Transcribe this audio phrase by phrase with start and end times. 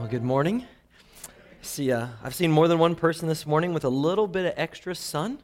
[0.00, 0.64] Well, good morning.
[1.60, 4.54] See, uh, I've seen more than one person this morning with a little bit of
[4.56, 5.42] extra sun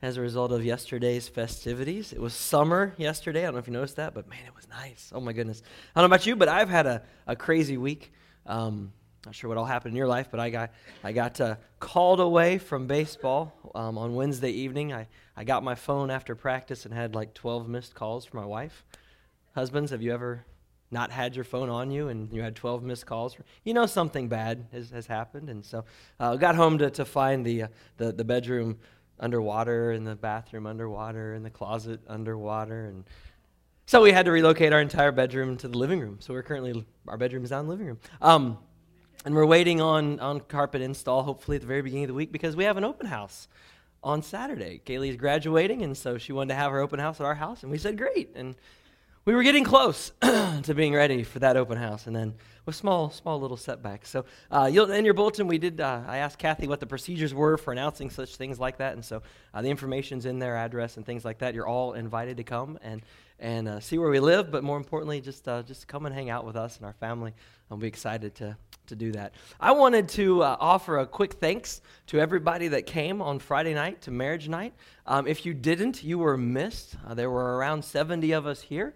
[0.00, 2.14] as a result of yesterday's festivities.
[2.14, 3.40] It was summer yesterday.
[3.40, 5.12] I don't know if you noticed that, but man, it was nice.
[5.14, 5.62] Oh my goodness.
[5.94, 8.10] I don't know about you, but I've had a, a crazy week.
[8.46, 8.94] Um,
[9.26, 10.70] not sure what all happened in your life, but I got
[11.04, 14.90] I got uh, called away from baseball um, on Wednesday evening.
[14.90, 15.06] I,
[15.36, 18.86] I got my phone after practice and had like 12 missed calls from my wife.
[19.54, 20.46] Husbands, have you ever
[20.90, 24.28] not had your phone on you and you had 12 missed calls, you know something
[24.28, 25.50] bad has, has happened.
[25.50, 25.84] And so
[26.18, 28.78] uh, got home to, to find the, uh, the, the bedroom
[29.20, 32.86] underwater and the bathroom underwater and the closet underwater.
[32.86, 33.04] And
[33.86, 36.18] so we had to relocate our entire bedroom to the living room.
[36.20, 37.98] So we're currently, our bedroom is down in the living room.
[38.20, 38.58] Um,
[39.24, 42.32] and we're waiting on, on carpet install, hopefully at the very beginning of the week,
[42.32, 43.48] because we have an open house
[44.02, 44.80] on Saturday.
[44.84, 47.72] Kaylee's graduating, and so she wanted to have her open house at our house, and
[47.72, 48.30] we said, great.
[48.36, 48.54] And
[49.24, 53.10] we were getting close to being ready for that open house, and then with small,
[53.10, 54.08] small little setbacks.
[54.10, 55.80] So, uh, in your bulletin, we did.
[55.80, 59.04] Uh, I asked Kathy what the procedures were for announcing such things like that, and
[59.04, 59.22] so
[59.54, 61.54] uh, the information's in there address and things like that.
[61.54, 63.02] You're all invited to come and
[63.40, 66.30] and uh, see where we live, but more importantly, just uh, just come and hang
[66.30, 67.34] out with us and our family.
[67.70, 68.56] I'll be excited to
[68.88, 69.34] to do that.
[69.60, 74.02] I wanted to uh, offer a quick thanks to everybody that came on Friday night
[74.02, 74.74] to marriage night.
[75.10, 76.94] Um, if you didn't, you were missed.
[77.06, 78.92] Uh, there were around 70 of us here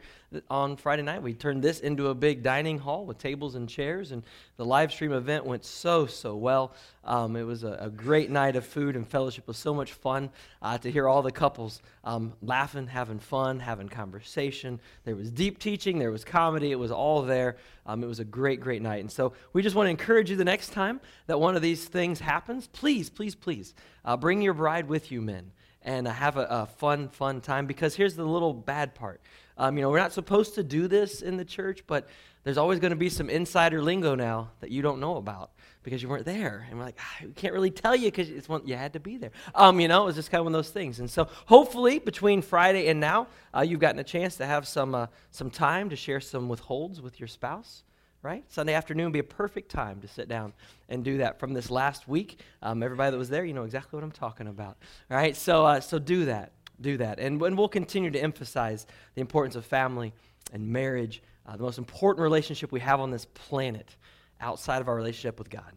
[0.50, 1.22] on Friday night.
[1.22, 4.22] We turned this into a big dining hall with tables and chairs, and
[4.58, 6.74] the live stream event went so, so well.
[7.02, 9.44] Um, it was a, a, great night of food and fellowship.
[9.44, 10.28] It was so much fun
[10.60, 14.80] uh, to hear all the couples um, laughing, having fun, having conversation.
[15.04, 17.56] There was deep teaching, there was comedy, it was all there.
[17.86, 19.00] Um, it was a great, great night.
[19.00, 21.86] And so we just want to encourage you the next time that one of these
[21.86, 23.74] things happens, please, please, please
[24.04, 25.50] uh, bring your bride with you, men,
[25.84, 27.66] and have a, a, fun, fun time.
[27.66, 29.20] Because here's the little bad part.
[29.58, 32.08] Um, you know, we're not supposed to do this in the church, but
[32.44, 35.50] there's always going to be some insider lingo now that you don't know about
[35.82, 36.66] because you weren't there.
[36.68, 39.00] And we're like, ah, we can't really tell you because it's one, you had to
[39.00, 39.30] be there.
[39.54, 41.00] Um, you know, it was just kind of one of those things.
[41.00, 44.94] And so hopefully between Friday and now, uh, you've gotten a chance to have some,
[44.94, 47.84] uh, some time to share some withholds with your spouse
[48.22, 48.44] right?
[48.48, 50.52] Sunday afternoon would be a perfect time to sit down
[50.88, 51.40] and do that.
[51.40, 54.46] From this last week, um, everybody that was there, you know exactly what I'm talking
[54.46, 54.76] about.
[55.10, 58.86] All right, so uh, so do that, do that, and, and we'll continue to emphasize
[59.14, 60.12] the importance of family
[60.52, 63.96] and marriage, uh, the most important relationship we have on this planet,
[64.40, 65.72] outside of our relationship with God,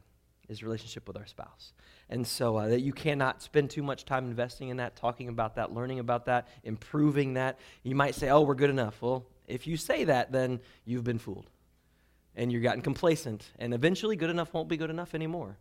[0.47, 1.73] is relationship with our spouse.
[2.09, 5.55] And so uh, that you cannot spend too much time investing in that, talking about
[5.55, 7.57] that, learning about that, improving that.
[7.81, 11.17] You might say, "Oh, we're good enough." Well, if you say that, then you've been
[11.17, 11.49] fooled
[12.35, 13.45] and you've gotten complacent.
[13.59, 15.57] And eventually, good enough won't be good enough anymore.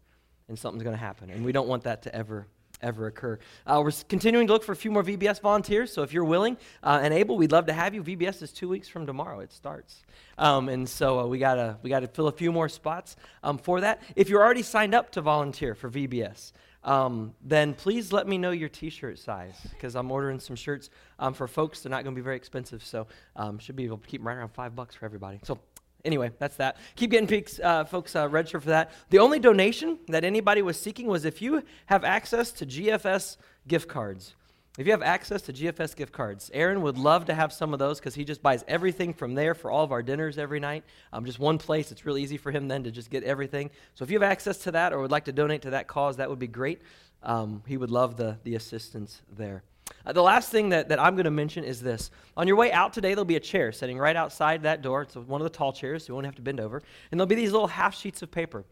[0.49, 1.31] And something's going to happen.
[1.31, 2.47] And we don't want that to ever,
[2.83, 3.39] ever occur.
[3.67, 5.93] Uh, we're continuing to look for a few more VBS volunteers.
[5.93, 8.03] So if you're willing uh, and able, we'd love to have you.
[8.03, 9.41] VBS is two weeks from tomorrow.
[9.41, 10.03] It starts.
[10.37, 13.57] Um, and so uh, we got to we gotta fill a few more spots um,
[13.57, 14.03] for that.
[14.17, 16.53] If you're already signed up to volunteer for VBS,
[16.85, 21.33] um, then please let me know your t-shirt size because I'm ordering some shirts um,
[21.33, 21.81] for folks.
[21.81, 24.29] They're not going to be very expensive, so um, should be able to keep them
[24.29, 25.41] right around five bucks for everybody.
[25.45, 25.59] So
[26.05, 26.77] Anyway, that's that.
[26.97, 28.93] Keep getting peaks, uh, folks uh, registered for that.
[29.11, 33.89] The only donation that anybody was seeking was if you have access to GFS gift
[33.89, 34.35] cards.
[34.77, 37.79] If you have access to GFS gift cards, Aaron would love to have some of
[37.79, 40.83] those because he just buys everything from there for all of our dinners every night.
[41.13, 41.93] Um, just one place.
[41.93, 43.71] It's really easy for him then to just get everything.
[43.95, 46.17] So if you have access to that or would like to donate to that cause,
[46.17, 46.83] that would be great.
[47.23, 49.63] Um, he would love the, the assistance there.
[50.07, 52.11] Uh, the last thing that, that I'm going to mention is this.
[52.37, 55.03] On your way out today, there'll be a chair sitting right outside that door.
[55.03, 56.83] It's one of the tall chairs, so you won't have to bend over.
[57.11, 58.65] And there'll be these little half sheets of paper.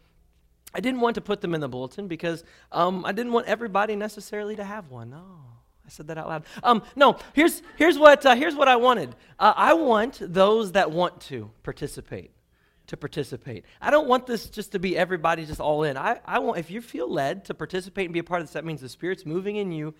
[0.75, 3.97] I didn't want to put them in the bulletin because um, I didn't want everybody
[3.97, 5.11] necessarily to have one.
[5.11, 5.25] No,
[5.85, 6.45] I said that out loud.
[6.63, 9.15] Um, no, here's, here's, what, uh, here's what I wanted.
[9.39, 12.31] Uh, I want those that want to participate
[12.89, 13.65] to participate.
[13.81, 15.97] I don't want this just to be everybody just all in.
[15.97, 18.55] I, I want, if you feel led to participate and be a part of this,
[18.55, 19.95] that means the Spirit's moving in you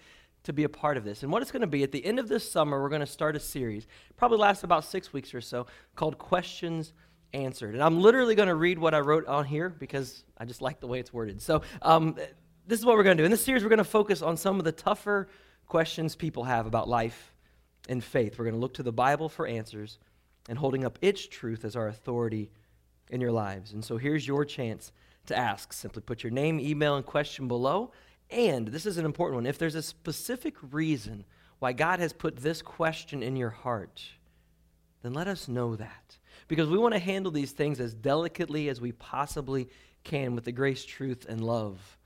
[0.45, 1.23] to be a part of this.
[1.23, 3.07] And what it's going to be at the end of this summer, we're going to
[3.07, 3.87] start a series,
[4.17, 6.93] probably lasts about six weeks or so, called Questions
[7.33, 7.75] Answered.
[7.75, 10.81] And I'm literally going to read what I wrote on here because I just like
[10.81, 11.41] the way it's worded.
[11.41, 12.17] So, um,
[12.67, 13.25] this is what we're going to do.
[13.25, 15.29] In this series, we're going to focus on some of the tougher
[15.67, 17.33] questions people have about life
[17.89, 18.39] and faith.
[18.39, 19.99] We're going to look to the Bible for answers
[20.49, 22.51] and holding up its truth as our authority
[23.11, 23.73] in your lives.
[23.73, 24.93] And so, here's your chance
[25.27, 25.73] to ask.
[25.73, 27.93] Simply put your name, email, and question below
[28.33, 31.25] and this is an important one if there's a specific reason
[31.59, 34.03] why God has put this question in your heart,
[35.03, 36.19] then let us know that.
[36.49, 39.69] Because we want to handle these things as delicately as we possibly
[40.03, 41.99] can with the grace, truth, and love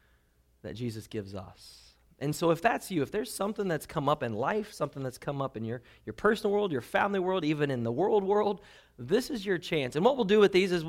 [0.62, 1.85] that Jesus gives us.
[2.18, 5.18] And so, if that's you, if there's something that's come up in life, something that's
[5.18, 8.62] come up in your, your personal world, your family world, even in the world world,
[8.98, 9.96] this is your chance.
[9.96, 10.84] And what we'll do with these is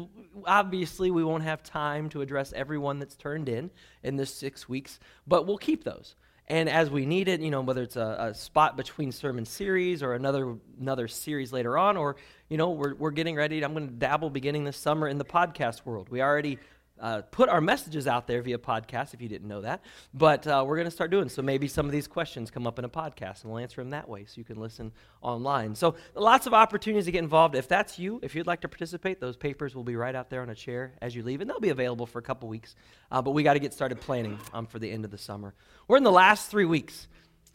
[0.45, 3.69] obviously we won't have time to address everyone that's turned in
[4.03, 6.15] in this six weeks, but we'll keep those.
[6.49, 10.01] And as we need it, you know, whether it's a, a spot between sermon series
[10.01, 12.15] or another another series later on, or
[12.47, 13.61] you know, we're we're getting ready.
[13.65, 16.07] I'm going to dabble beginning this summer in the podcast world.
[16.07, 16.57] We already
[16.99, 19.81] uh, put our messages out there via podcast if you didn't know that.
[20.13, 21.41] But uh, we're going to start doing so.
[21.41, 24.07] Maybe some of these questions come up in a podcast and we'll answer them that
[24.07, 24.91] way so you can listen
[25.21, 25.75] online.
[25.75, 27.55] So lots of opportunities to get involved.
[27.55, 30.41] If that's you, if you'd like to participate, those papers will be right out there
[30.41, 32.75] on a chair as you leave, and they'll be available for a couple weeks.
[33.11, 35.53] Uh, but we got to get started planning um, for the end of the summer.
[35.87, 37.07] We're in the last three weeks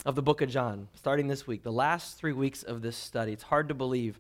[0.04, 3.32] of the book of John, starting this week, the last three weeks of this study.
[3.32, 4.18] It's hard to believe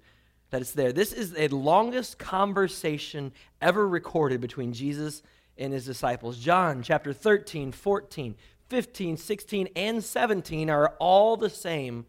[0.52, 0.92] that it's there.
[0.92, 3.32] This is the longest conversation
[3.62, 5.22] ever recorded between Jesus
[5.56, 6.38] and his disciples.
[6.38, 8.34] John chapter 13, 14,
[8.68, 12.04] 15, 16, and 17 are all the same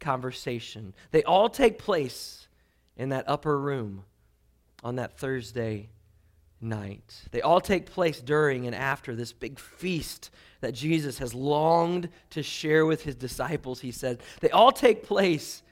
[0.00, 0.92] conversation.
[1.12, 2.46] They all take place
[2.98, 4.04] in that upper room
[4.84, 5.88] on that Thursday
[6.60, 7.22] night.
[7.30, 10.30] They all take place during and after this big feast
[10.60, 14.20] that Jesus has longed to share with his disciples, he said.
[14.40, 15.62] They all take place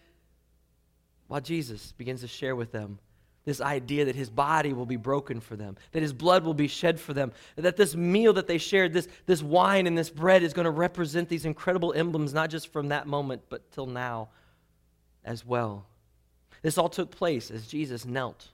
[1.31, 2.99] while Jesus begins to share with them
[3.45, 6.67] this idea that his body will be broken for them, that his blood will be
[6.67, 10.43] shed for them, that this meal that they shared, this, this wine and this bread
[10.43, 14.31] is going to represent these incredible emblems, not just from that moment, but till now
[15.25, 15.87] as well.
[16.63, 18.49] This all took place as Jesus knelt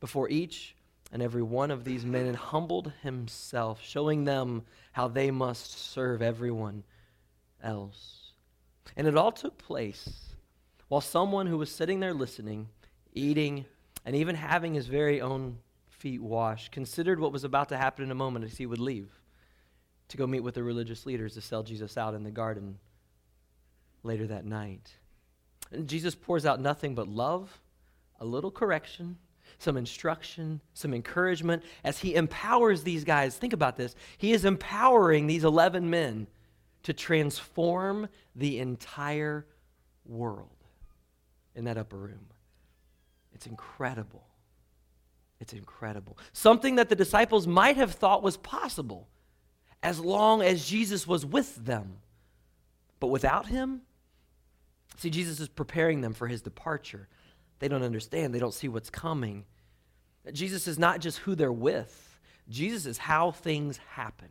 [0.00, 0.74] before each
[1.12, 6.22] and every one of these men and humbled himself, showing them how they must serve
[6.22, 6.82] everyone
[7.62, 8.32] else.
[8.96, 10.25] And it all took place
[10.88, 12.68] while someone who was sitting there listening,
[13.12, 13.64] eating,
[14.04, 18.10] and even having his very own feet washed considered what was about to happen in
[18.10, 19.10] a moment as he would leave
[20.08, 22.78] to go meet with the religious leaders to sell Jesus out in the garden
[24.04, 24.92] later that night.
[25.72, 27.58] And Jesus pours out nothing but love,
[28.20, 29.18] a little correction,
[29.58, 33.36] some instruction, some encouragement as he empowers these guys.
[33.36, 33.96] Think about this.
[34.18, 36.28] He is empowering these 11 men
[36.84, 39.44] to transform the entire
[40.04, 40.55] world
[41.56, 42.26] in that upper room.
[43.34, 44.24] It's incredible.
[45.40, 46.16] It's incredible.
[46.32, 49.08] Something that the disciples might have thought was possible
[49.82, 51.98] as long as Jesus was with them.
[53.00, 53.82] But without him,
[54.96, 57.08] see, Jesus is preparing them for his departure.
[57.58, 59.44] They don't understand, they don't see what's coming.
[60.32, 62.18] Jesus is not just who they're with,
[62.48, 64.28] Jesus is how things happen.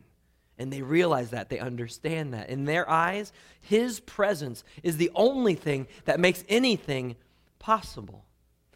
[0.58, 2.48] And they realize that, they understand that.
[2.48, 7.16] In their eyes, his presence is the only thing that makes anything
[7.58, 8.24] possible.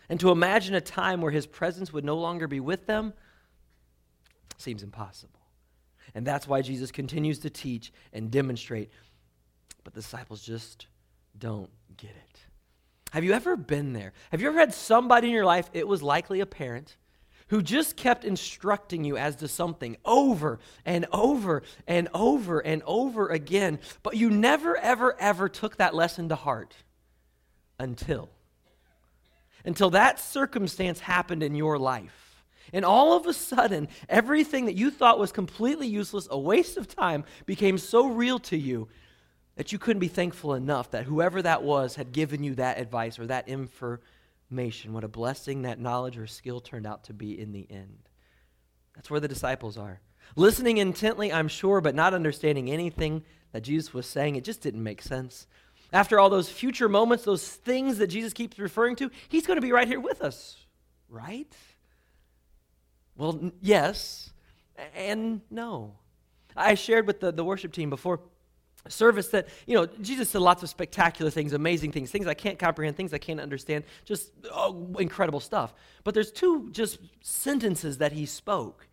[0.08, 3.14] And to imagine a time where his presence would no longer be with them
[4.58, 5.40] seems impossible.
[6.14, 8.90] And that's why Jesus continues to teach and demonstrate,
[9.84, 10.86] but the disciples just
[11.38, 12.40] don't get it.
[13.12, 14.12] Have you ever been there?
[14.30, 16.96] Have you ever had somebody in your life, it was likely a parent,
[17.50, 23.28] who just kept instructing you as to something over and over and over and over
[23.28, 26.76] again, but you never, ever, ever took that lesson to heart
[27.78, 28.30] until.
[29.64, 32.44] Until that circumstance happened in your life.
[32.72, 36.86] And all of a sudden, everything that you thought was completely useless, a waste of
[36.86, 38.88] time, became so real to you
[39.56, 43.18] that you couldn't be thankful enough that whoever that was had given you that advice
[43.18, 44.04] or that information
[44.50, 48.08] what a blessing that knowledge or skill turned out to be in the end.
[48.94, 50.00] That's where the disciples are.
[50.36, 54.36] Listening intently, I'm sure, but not understanding anything that Jesus was saying.
[54.36, 55.46] It just didn't make sense.
[55.92, 59.62] After all those future moments, those things that Jesus keeps referring to, he's going to
[59.62, 60.56] be right here with us,
[61.08, 61.52] right?
[63.16, 64.32] Well, yes
[64.94, 65.94] and no.
[66.56, 68.20] I shared with the, the worship team before
[68.88, 72.58] service that, you know, Jesus said lots of spectacular things, amazing things, things I can't
[72.58, 75.74] comprehend, things I can't understand, just oh, incredible stuff.
[76.04, 78.86] But there's two just sentences that he spoke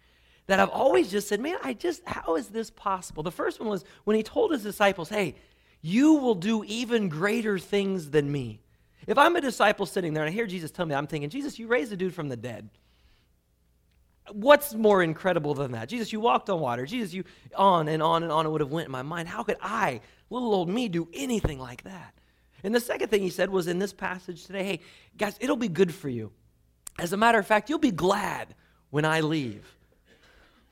[0.47, 3.21] that I've always just said, man, I just, how is this possible?
[3.21, 5.35] The first one was when he told his disciples, hey,
[5.81, 8.61] you will do even greater things than me.
[9.05, 11.59] If I'm a disciple sitting there and I hear Jesus tell me, I'm thinking, Jesus,
[11.59, 12.69] you raised a dude from the dead.
[14.31, 15.89] What's more incredible than that?
[15.89, 16.85] Jesus, you walked on water.
[16.85, 17.23] Jesus, you
[17.55, 19.27] on and on and on it would have went in my mind.
[19.27, 22.13] How could I, little old me, do anything like that?
[22.63, 24.79] And the second thing he said was in this passage today, hey,
[25.17, 26.31] guys, it'll be good for you.
[26.99, 28.55] As a matter of fact, you'll be glad
[28.89, 29.73] when I leave.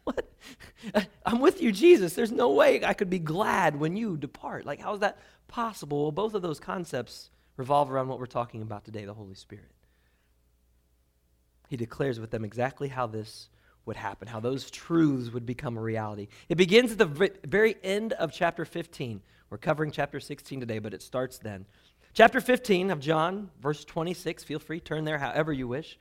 [0.03, 0.29] What?
[1.25, 2.13] I'm with you, Jesus.
[2.13, 4.63] There's no way I could be glad when you depart.
[4.63, 6.03] Like, how is that possible?
[6.03, 9.71] Well, both of those concepts revolve around what we're talking about today the Holy Spirit.
[11.69, 13.49] He declares with them exactly how this
[13.85, 16.27] would happen, how those truths would become a reality.
[16.49, 19.21] It begins at the very end of chapter 15.
[19.49, 21.65] We're covering chapter 16 today, but it starts then.
[22.13, 24.43] Chapter 15 of John, verse 26.
[24.43, 25.99] Feel free, turn there however you wish.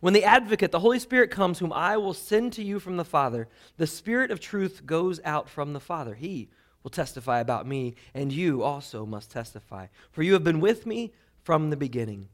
[0.00, 3.04] When the advocate, the Holy Spirit, comes, whom I will send to you from the
[3.04, 6.14] Father, the Spirit of truth goes out from the Father.
[6.14, 6.48] He
[6.82, 9.88] will testify about me, and you also must testify.
[10.10, 12.28] For you have been with me from the beginning.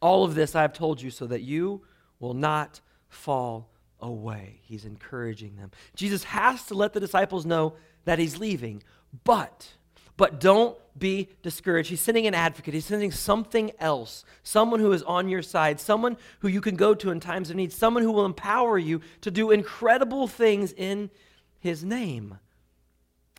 [0.00, 1.82] All of this I have told you so that you
[2.20, 4.60] will not fall away.
[4.62, 5.70] He's encouraging them.
[5.94, 7.74] Jesus has to let the disciples know
[8.04, 8.82] that he's leaving,
[9.24, 9.72] but
[10.16, 11.90] but don't be discouraged.
[11.90, 12.72] He's sending an advocate.
[12.72, 16.94] He's sending something else, someone who is on your side, someone who you can go
[16.94, 21.10] to in times of need, someone who will empower you to do incredible things in
[21.58, 22.38] his name.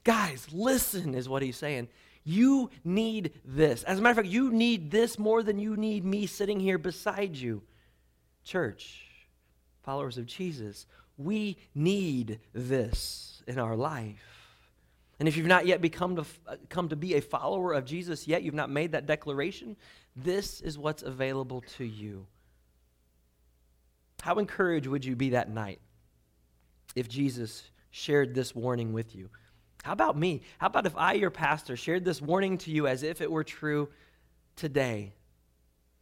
[0.03, 1.87] Guys, listen, is what he's saying.
[2.27, 3.83] You need this.
[3.83, 6.77] As a matter of fact, you need this more than you need me sitting here
[6.77, 7.63] beside you.
[8.43, 9.05] Church,
[9.83, 14.19] followers of Jesus, we need this in our life.
[15.21, 18.27] And if you've not yet become to, uh, come to be a follower of Jesus
[18.27, 19.77] yet, you've not made that declaration,
[20.13, 22.27] this is what's available to you.
[24.21, 25.79] How encouraged would you be that night
[26.93, 29.29] if Jesus shared this warning with you?
[29.87, 30.41] How about me?
[30.57, 33.45] How about if I, your pastor, shared this warning to you as if it were
[33.45, 33.87] true
[34.57, 35.13] today?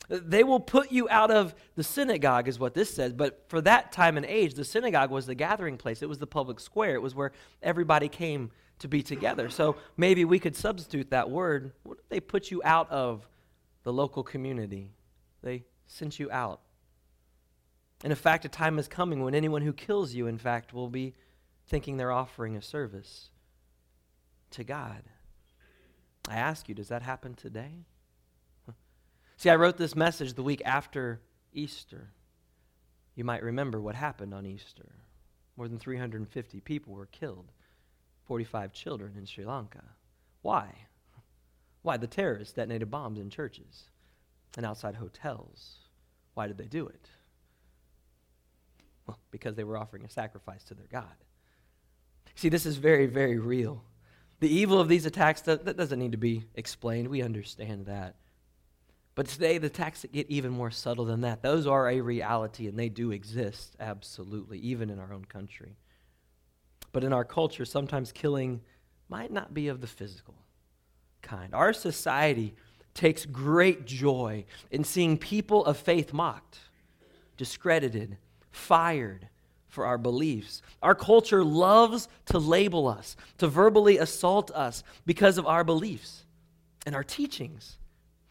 [0.09, 3.13] They will put you out of the synagogue, is what this says.
[3.13, 6.25] But for that time and age, the synagogue was the gathering place, it was the
[6.25, 8.49] public square, it was where everybody came
[8.79, 9.49] to be together.
[9.49, 11.71] So maybe we could substitute that word.
[11.83, 13.29] What if they put you out of
[13.83, 14.93] the local community?
[15.43, 16.59] They sent you out.
[18.03, 20.89] And in fact, a time is coming when anyone who kills you, in fact, will
[20.89, 21.13] be
[21.67, 23.29] thinking they're offering a service
[24.51, 25.03] to God.
[26.29, 27.85] I ask you, does that happen today?
[29.37, 31.21] See, I wrote this message the week after
[31.53, 32.11] Easter.
[33.15, 34.95] You might remember what happened on Easter.
[35.57, 37.51] More than 350 people were killed.
[38.25, 39.83] 45 children in Sri Lanka.
[40.41, 40.73] Why?
[41.81, 41.97] Why?
[41.97, 43.83] The terrorists detonated bombs in churches
[44.57, 45.75] and outside hotels.
[46.33, 47.09] Why did they do it?
[49.05, 51.15] Well, because they were offering a sacrifice to their God.
[52.35, 53.83] See, this is very, very real.
[54.39, 57.07] The evil of these attacks, that, that doesn't need to be explained.
[57.07, 58.15] We understand that.
[59.15, 61.41] But today, the attacks get even more subtle than that.
[61.41, 65.77] Those are a reality, and they do exist, absolutely, even in our own country.
[66.91, 68.61] But in our culture, sometimes killing
[69.07, 70.35] might not be of the physical
[71.21, 71.53] kind.
[71.53, 72.55] Our society
[72.93, 76.59] takes great joy in seeing people of faith mocked,
[77.37, 78.17] discredited,
[78.51, 79.29] fired
[79.75, 80.63] for our beliefs.
[80.81, 86.25] Our culture loves to label us, to verbally assault us because of our beliefs
[86.85, 87.77] and our teachings.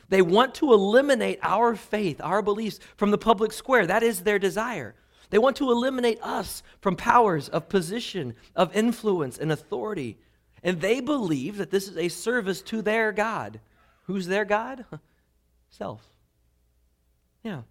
[0.08, 3.86] They want to eliminate our faith, our beliefs from the public square.
[3.86, 4.94] That is their desire.
[5.30, 10.18] They want to eliminate us from powers of position, of influence, and authority.
[10.62, 13.60] And they believe that this is a service to their God.
[14.04, 14.84] Who's their God?
[15.70, 16.02] Self.
[17.42, 17.62] Yeah.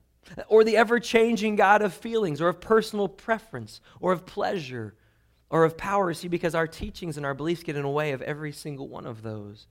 [0.48, 4.96] Or the ever changing God of feelings, or of personal preference, or of pleasure,
[5.50, 6.14] or of power.
[6.14, 9.06] See, because our teachings and our beliefs get in the way of every single one
[9.06, 9.68] of those.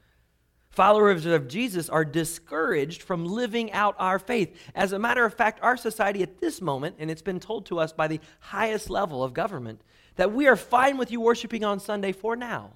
[0.71, 4.57] Followers of Jesus are discouraged from living out our faith.
[4.75, 7.79] As a matter of fact, our society at this moment, and it's been told to
[7.79, 9.83] us by the highest level of government,
[10.17, 12.73] that we are fine with you worshiping on Sunday for now.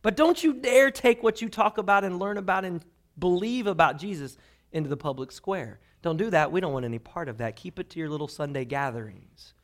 [0.00, 2.84] But don't you dare take what you talk about and learn about and
[3.18, 4.36] believe about Jesus
[4.70, 5.80] into the public square.
[6.04, 6.52] Don't do that.
[6.52, 7.56] We don't want any part of that.
[7.56, 9.54] Keep it to your little Sunday gatherings.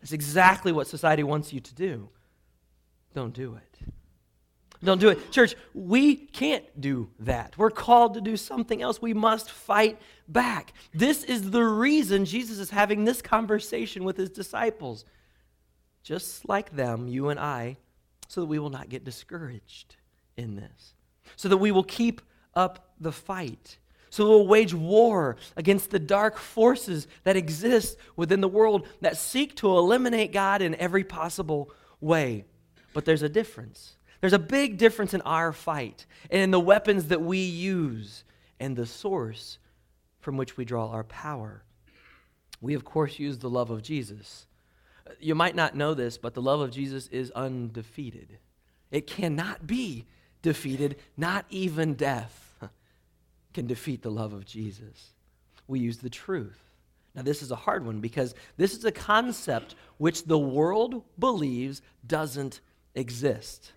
[0.00, 2.08] That's exactly what society wants you to do.
[3.14, 3.92] Don't do it.
[4.82, 5.30] Don't do it.
[5.30, 7.56] Church, we can't do that.
[7.56, 9.00] We're called to do something else.
[9.00, 10.72] We must fight back.
[10.92, 15.04] This is the reason Jesus is having this conversation with his disciples.
[16.02, 17.76] Just like them, you and I,
[18.26, 19.94] so that we will not get discouraged
[20.36, 20.94] in this,
[21.36, 22.20] so that we will keep
[22.54, 23.78] up the fight.
[24.10, 29.56] So we'll wage war against the dark forces that exist within the world that seek
[29.56, 32.44] to eliminate God in every possible way.
[32.94, 33.96] But there's a difference.
[34.20, 38.24] There's a big difference in our fight and in the weapons that we use
[38.58, 39.58] and the source
[40.20, 41.62] from which we draw our power.
[42.60, 44.46] We, of course, use the love of Jesus.
[45.20, 48.38] You might not know this, but the love of Jesus is undefeated.
[48.90, 50.06] It cannot be
[50.42, 52.47] defeated, not even death
[53.58, 55.14] can defeat the love of Jesus.
[55.66, 56.62] We use the truth.
[57.16, 61.82] Now, this is a hard one because this is a concept which the world believes
[62.06, 62.60] doesn't
[62.94, 63.72] exist.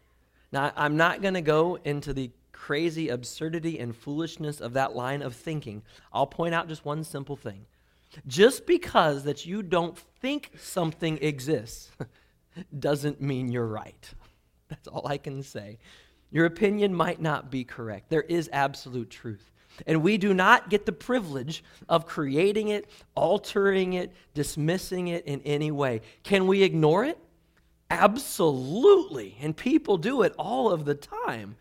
[0.52, 5.24] Now, I'm not going to go into the crazy absurdity and foolishness of that line
[5.24, 5.82] of thinking.
[6.14, 7.66] I'll point out just one simple thing.
[8.28, 11.90] Just because that you don't think something exists
[12.80, 14.14] doesn't mean you're right.
[14.68, 15.80] That's all I can say.
[16.30, 18.12] Your opinion might not be correct.
[18.12, 19.50] There is absolute truth.
[19.88, 25.42] And we do not get the privilege of creating it, altering it, dismissing it in
[25.42, 26.01] any way.
[26.24, 27.18] Can we ignore it?
[27.90, 29.38] Absolutely.
[29.42, 31.56] And people do it all of the time.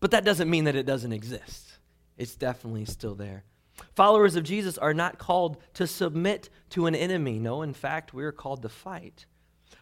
[0.00, 1.74] But that doesn't mean that it doesn't exist.
[2.16, 3.44] It's definitely still there.
[3.94, 7.38] Followers of Jesus are not called to submit to an enemy.
[7.38, 9.26] No, in fact, we are called to fight.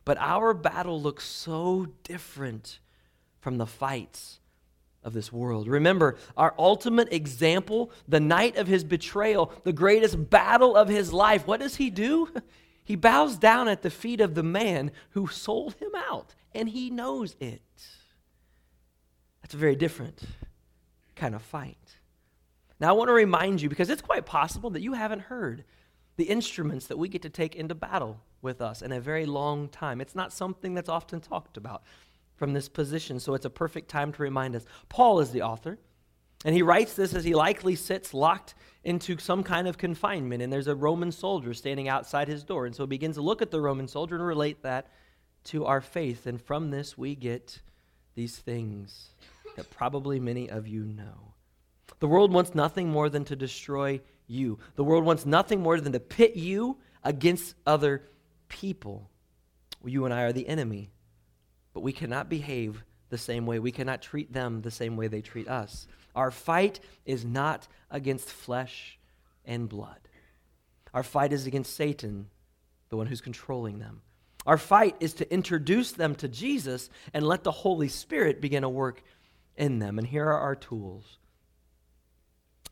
[0.04, 2.78] But our battle looks so different
[3.40, 4.40] from the fights
[5.04, 5.68] of this world.
[5.68, 11.46] Remember, our ultimate example, the night of his betrayal, the greatest battle of his life,
[11.46, 12.28] what does he do?
[12.88, 16.88] He bows down at the feet of the man who sold him out, and he
[16.88, 17.60] knows it.
[19.42, 20.22] That's a very different
[21.14, 21.98] kind of fight.
[22.80, 25.64] Now, I want to remind you, because it's quite possible that you haven't heard
[26.16, 29.68] the instruments that we get to take into battle with us in a very long
[29.68, 30.00] time.
[30.00, 31.82] It's not something that's often talked about
[32.38, 34.64] from this position, so it's a perfect time to remind us.
[34.88, 35.78] Paul is the author,
[36.44, 38.54] and he writes this as he likely sits locked
[38.84, 42.64] into some kind of confinement, and there's a Roman soldier standing outside his door.
[42.64, 44.86] And so he begins to look at the Roman soldier and relate that
[45.44, 46.26] to our faith.
[46.26, 47.60] And from this, we get
[48.14, 49.10] these things
[49.56, 51.34] that probably many of you know.
[51.98, 54.60] The world wants nothing more than to destroy you.
[54.76, 58.04] The world wants nothing more than to pit you against other
[58.48, 59.10] people.
[59.84, 60.90] You and I are the enemy,
[61.78, 63.60] but we cannot behave the same way.
[63.60, 65.86] We cannot treat them the same way they treat us.
[66.16, 68.98] Our fight is not against flesh
[69.44, 70.00] and blood.
[70.92, 72.30] Our fight is against Satan,
[72.88, 74.02] the one who's controlling them.
[74.44, 78.68] Our fight is to introduce them to Jesus and let the Holy Spirit begin to
[78.68, 79.04] work
[79.54, 80.00] in them.
[80.00, 81.18] And here are our tools.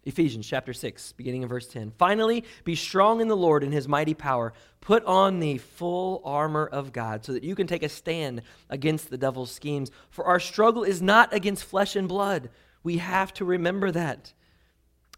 [0.07, 1.93] Ephesians chapter 6, beginning in verse 10.
[1.99, 4.53] Finally, be strong in the Lord and his mighty power.
[4.81, 9.11] Put on the full armor of God so that you can take a stand against
[9.11, 9.91] the devil's schemes.
[10.09, 12.51] For our struggle is not against flesh and blood.
[12.85, 14.33] We have to remember that.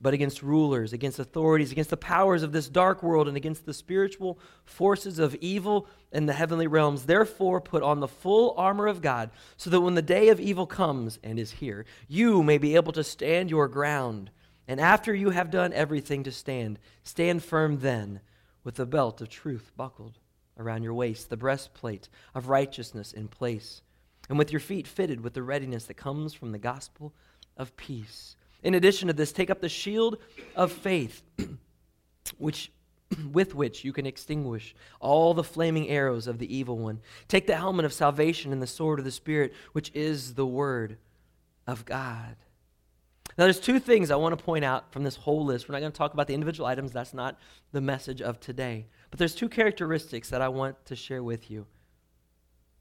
[0.00, 3.74] But against rulers, against authorities, against the powers of this dark world, and against the
[3.74, 7.04] spiritual forces of evil in the heavenly realms.
[7.04, 10.66] Therefore, put on the full armor of God, so that when the day of evil
[10.66, 14.30] comes and is here, you may be able to stand your ground.
[14.68, 18.20] And after you have done everything to stand, stand firm then,
[18.62, 20.18] with the belt of truth buckled
[20.58, 23.80] around your waist, the breastplate of righteousness in place,
[24.28, 27.14] and with your feet fitted with the readiness that comes from the gospel
[27.56, 28.36] of peace.
[28.62, 30.18] In addition to this, take up the shield
[30.54, 31.22] of faith,
[32.38, 32.70] which
[33.32, 37.00] with which you can extinguish all the flaming arrows of the evil one.
[37.26, 40.98] Take the helmet of salvation and the sword of the Spirit, which is the word
[41.66, 42.36] of God.
[43.38, 45.68] Now, there's two things I want to point out from this whole list.
[45.68, 47.38] We're not going to talk about the individual items, that's not
[47.70, 48.86] the message of today.
[49.10, 51.66] But there's two characteristics that I want to share with you.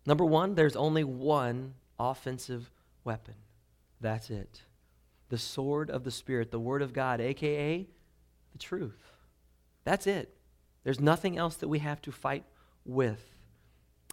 [0.08, 2.72] Number one, there's only one offensive
[3.04, 3.36] weapon.
[4.02, 4.63] That's it.
[5.30, 7.88] The sword of the Spirit, the Word of God, aka
[8.52, 9.12] the truth.
[9.84, 10.34] That's it.
[10.84, 12.46] There's nothing else that we have to fight
[12.84, 13.37] with.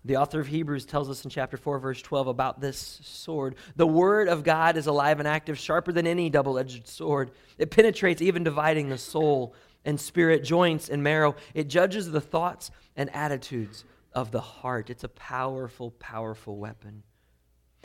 [0.07, 3.55] The author of Hebrews tells us in chapter 4, verse 12 about this sword.
[3.77, 7.31] The word of God is alive and active, sharper than any double edged sword.
[7.57, 11.37] It penetrates, even dividing the soul and spirit, joints and marrow.
[11.55, 14.91] It judges the thoughts and attitudes of the heart.
[14.91, 17.03] It's a powerful, powerful weapon.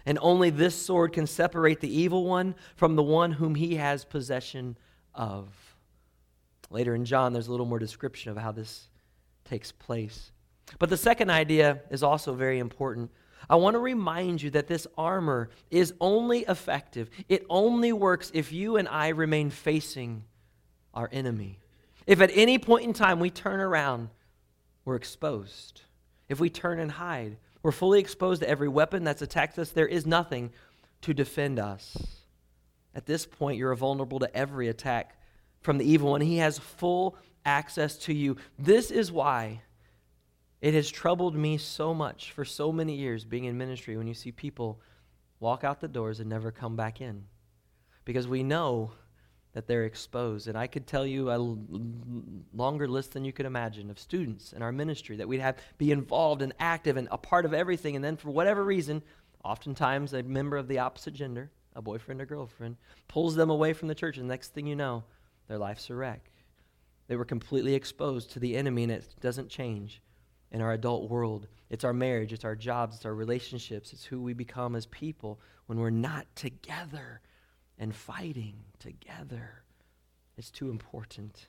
[0.06, 4.04] And only this sword can separate the evil one from the one whom he has
[4.04, 4.78] possession
[5.14, 5.48] of.
[6.70, 8.90] Later in John, there's a little more description of how this
[9.46, 10.32] takes place.
[10.78, 13.12] But the second idea is also very important.
[13.50, 18.52] I want to remind you that this armor is only effective, it only works if
[18.52, 20.24] you and I remain facing
[20.94, 21.60] our enemy.
[22.06, 24.10] If at any point in time we turn around,
[24.86, 25.82] we're exposed.
[26.28, 29.72] If we turn and hide, we're fully exposed to every weapon that's attacked us.
[29.72, 30.52] There is nothing
[31.02, 31.98] to defend us.
[32.96, 35.20] At this point, you're vulnerable to every attack
[35.62, 36.22] from the evil one.
[36.22, 38.38] He has full access to you.
[38.58, 39.62] This is why
[40.62, 44.14] it has troubled me so much for so many years being in ministry when you
[44.14, 44.82] see people
[45.40, 47.24] walk out the doors and never come back in.
[48.04, 48.92] Because we know
[49.54, 50.48] that they're exposed.
[50.48, 51.60] And I could tell you a l-
[52.54, 55.92] longer list than you could imagine of students in our ministry that we'd have be
[55.92, 57.96] involved and active and a part of everything.
[57.96, 59.02] And then for whatever reason,
[59.44, 62.76] oftentimes a member of the opposite gender, a boyfriend or girlfriend,
[63.08, 64.18] pulls them away from the church.
[64.18, 65.04] And next thing you know,
[65.48, 66.30] their life's a wreck.
[67.08, 70.02] They were completely exposed to the enemy, and it doesn't change
[70.52, 71.48] in our adult world.
[71.70, 75.40] It's our marriage, it's our jobs, it's our relationships, it's who we become as people
[75.68, 77.22] when we're not together
[77.78, 79.64] and fighting together.
[80.38, 81.48] It's too important.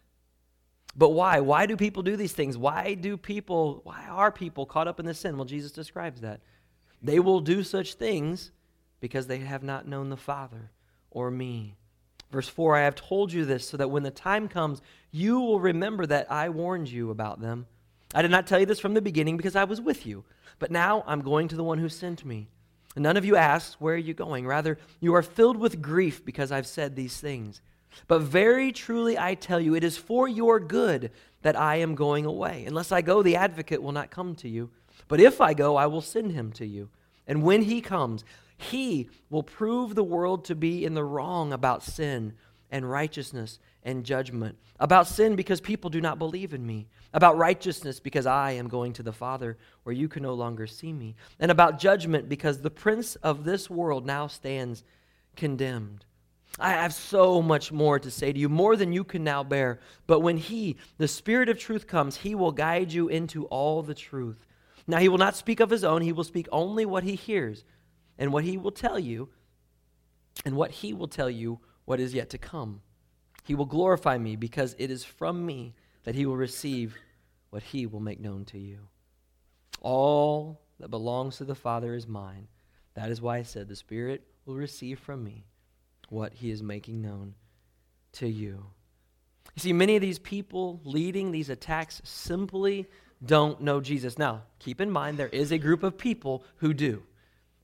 [0.97, 1.41] But why?
[1.41, 2.59] Why do people do these things?
[2.59, 5.37] Why do people, why are people caught up in this sin?
[5.37, 6.41] Well, Jesus describes that.
[7.03, 8.51] They will do such things
[9.01, 10.71] because they have not known the Father
[11.11, 11.77] or me.
[12.31, 15.61] Verse 4 I have told you this so that when the time comes, you will
[15.61, 17.67] remember that I warned you about them.
[18.15, 20.25] I did not tell you this from the beginning because I was with you.
[20.59, 22.49] But now I'm going to the one who sent me.
[22.95, 24.47] And none of you asks, Where are you going?
[24.47, 27.61] Rather, you are filled with grief because I've said these things.
[28.07, 31.11] But very truly I tell you, it is for your good
[31.43, 32.65] that I am going away.
[32.67, 34.71] Unless I go, the advocate will not come to you.
[35.09, 36.89] But if I go, I will send him to you.
[37.27, 38.25] And when he comes,
[38.57, 42.35] he will prove the world to be in the wrong about sin
[42.71, 44.57] and righteousness and judgment.
[44.79, 46.89] About sin, because people do not believe in me.
[47.13, 50.93] About righteousness, because I am going to the Father, where you can no longer see
[50.93, 51.17] me.
[51.39, 54.85] And about judgment, because the prince of this world now stands
[55.37, 56.05] condemned.
[56.59, 59.81] I have so much more to say to you, more than you can now bear.
[60.07, 63.95] But when He, the Spirit of truth, comes, He will guide you into all the
[63.95, 64.47] truth.
[64.87, 67.65] Now, He will not speak of His own, He will speak only what He hears.
[68.19, 69.31] And what He will tell you,
[70.45, 72.83] and what He will tell you, what is yet to come.
[73.45, 76.97] He will glorify me, because it is from me that He will receive
[77.51, 78.79] what He will make known to you.
[79.81, 82.49] All that belongs to the Father is mine.
[82.95, 85.45] That is why I said, The Spirit will receive from me
[86.11, 87.35] what he is making known
[88.13, 88.67] to you.
[89.55, 92.87] You see, many of these people leading these attacks simply
[93.25, 94.19] don't know Jesus.
[94.19, 97.03] Now, keep in mind, there is a group of people who do,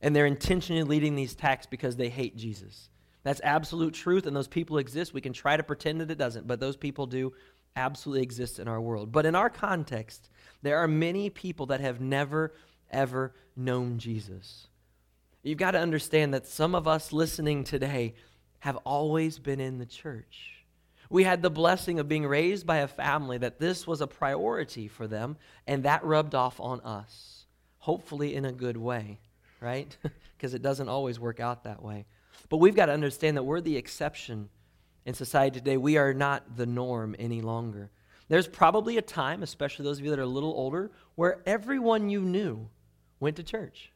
[0.00, 2.88] and they're intentionally leading these attacks because they hate Jesus.
[3.26, 5.12] That's absolute truth, and those people exist.
[5.12, 7.32] We can try to pretend that it doesn't, but those people do
[7.74, 9.10] absolutely exist in our world.
[9.10, 10.30] But in our context,
[10.62, 12.54] there are many people that have never,
[12.88, 14.68] ever known Jesus.
[15.42, 18.14] You've got to understand that some of us listening today
[18.60, 20.64] have always been in the church.
[21.10, 24.86] We had the blessing of being raised by a family that this was a priority
[24.86, 25.36] for them,
[25.66, 27.46] and that rubbed off on us,
[27.78, 29.18] hopefully in a good way,
[29.60, 29.96] right?
[30.36, 32.04] Because it doesn't always work out that way.
[32.48, 34.48] But we've got to understand that we're the exception
[35.04, 35.76] in society today.
[35.76, 37.90] We are not the norm any longer.
[38.28, 42.08] There's probably a time, especially those of you that are a little older, where everyone
[42.10, 42.68] you knew
[43.20, 43.92] went to church.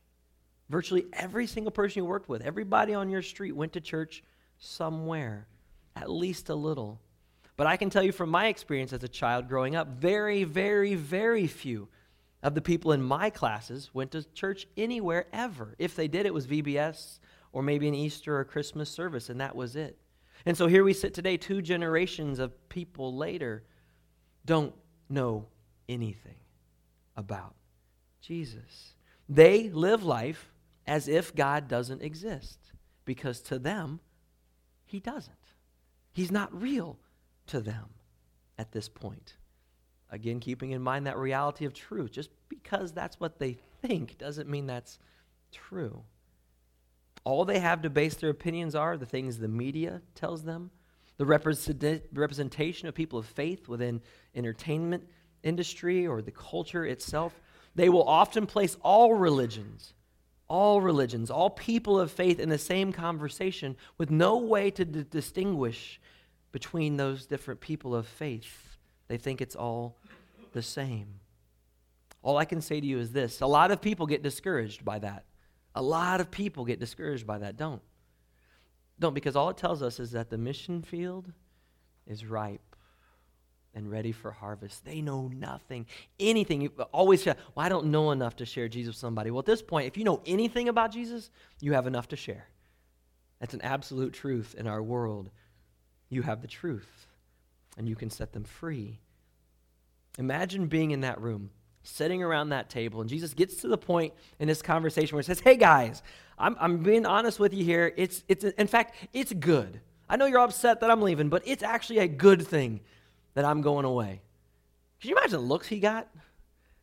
[0.69, 4.23] Virtually every single person you worked with, everybody on your street went to church
[4.59, 5.49] somewhere,
[5.97, 7.01] at least a little.
[7.57, 10.95] But I can tell you from my experience as a child growing up, very, very,
[10.95, 11.89] very few
[12.43, 15.75] of the people in my classes went to church anywhere ever.
[15.79, 17.19] If they did, it was VBS
[17.53, 19.99] or maybe an Easter or Christmas service, and that was it.
[20.47, 23.65] And so here we sit today, two generations of people later,
[24.45, 24.75] don't
[25.09, 25.47] know
[25.89, 26.39] anything
[27.17, 27.55] about
[28.21, 28.95] Jesus.
[29.29, 30.53] They live life
[30.87, 32.59] as if God doesn't exist
[33.05, 34.01] because to them,
[34.85, 35.35] he doesn't.
[36.13, 36.99] He's not real
[37.49, 37.91] to them
[38.59, 39.37] at this point.
[40.11, 42.11] Again, keeping in mind that reality of truth.
[42.11, 44.99] Just because that's what they think doesn't mean that's
[45.53, 46.03] true.
[47.25, 50.71] All they have to base their opinions are the things the media tells them,
[51.17, 54.01] the represent- representation of people of faith within
[54.35, 55.07] entertainment
[55.43, 57.41] industry or the culture itself.
[57.75, 59.95] They will often place all religions
[60.51, 65.05] all religions, all people of faith in the same conversation with no way to d-
[65.09, 66.01] distinguish
[66.51, 68.77] between those different people of faith.
[69.07, 69.97] They think it's all
[70.53, 71.21] the same.
[72.21, 74.99] All I can say to you is this a lot of people get discouraged by
[74.99, 75.25] that.
[75.81, 77.57] A lot of people get discouraged by that.
[77.57, 77.81] Don't.
[78.99, 81.33] Don't, because all it tells us is that the mission field
[82.07, 82.77] is ripe
[83.75, 84.85] and ready for harvest.
[84.85, 85.87] They know nothing,
[86.19, 86.61] anything.
[86.61, 89.31] You always say, well, I don't know enough to share Jesus with somebody.
[89.31, 91.31] Well, at this point, if you know anything about Jesus,
[91.62, 92.47] you have enough to share.
[93.38, 95.31] That's an absolute truth in our world.
[96.11, 97.07] You have the truth,
[97.79, 99.01] and you can set them free.
[100.19, 101.49] Imagine being in that room,
[101.83, 105.27] sitting around that table, and Jesus gets to the point in this conversation where he
[105.27, 106.03] says, Hey, guys,
[106.38, 107.93] I'm, I'm being honest with you here.
[107.97, 109.81] It's, it's, in fact, it's good.
[110.09, 112.81] I know you're upset that I'm leaving, but it's actually a good thing
[113.35, 114.23] that I'm going away.
[115.01, 116.09] Can you imagine the looks he got?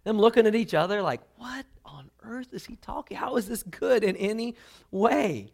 [0.03, 3.17] Them looking at each other like, what on earth is he talking?
[3.17, 4.55] How is this good in any
[4.91, 5.51] way?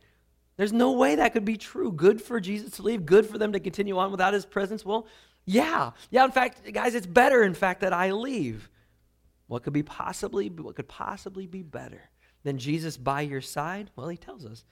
[0.58, 1.92] There's no way that could be true.
[1.92, 4.86] Good for Jesus to leave, good for them to continue on without his presence.
[4.86, 5.08] Well,
[5.46, 5.92] yeah.
[6.12, 8.70] Yeah, in fact, guys, it's better, in fact, that I leave.
[9.48, 12.10] What could be possibly, what could possibly be better
[12.44, 13.92] than Jesus by your side?
[13.96, 14.64] Well, he tells us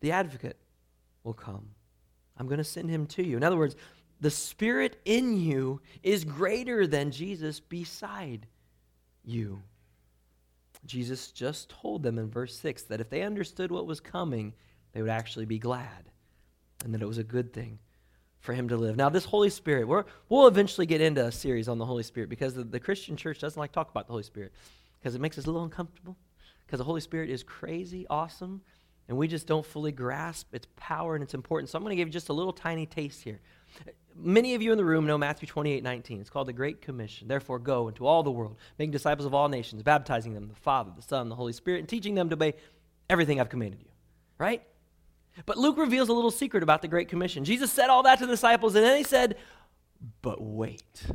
[0.00, 0.56] the advocate
[1.24, 1.70] will come.
[2.36, 3.36] I'm going to send him to you.
[3.36, 3.76] In other words,
[4.20, 8.46] the Spirit in you is greater than Jesus beside
[9.24, 9.62] you.
[10.86, 14.52] Jesus just told them in verse 6 that if they understood what was coming,
[14.92, 16.10] they would actually be glad
[16.84, 17.78] and that it was a good thing
[18.42, 18.96] for him to live.
[18.96, 22.28] Now, this Holy Spirit, we will eventually get into a series on the Holy Spirit
[22.28, 24.52] because the, the Christian church doesn't like to talk about the Holy Spirit
[25.00, 26.16] because it makes us a little uncomfortable
[26.66, 28.60] because the Holy Spirit is crazy awesome
[29.08, 31.70] and we just don't fully grasp its power and its importance.
[31.70, 33.40] So I'm going to give you just a little tiny taste here.
[34.16, 36.20] Many of you in the room know Matthew 28 19.
[36.20, 37.28] It's called the Great Commission.
[37.28, 40.90] Therefore, go into all the world, making disciples of all nations, baptizing them, the Father,
[40.94, 42.54] the Son, the Holy Spirit, and teaching them to obey
[43.08, 43.90] everything I've commanded you.
[44.36, 44.62] Right?
[45.46, 47.44] But Luke reveals a little secret about the Great Commission.
[47.44, 49.36] Jesus said all that to the disciples, and then he said,
[50.20, 51.06] But wait.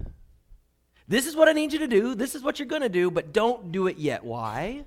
[1.08, 2.15] This is what I need you to do.
[2.15, 4.25] This is what you're going to do, but don't do it yet.
[4.25, 4.84] Why?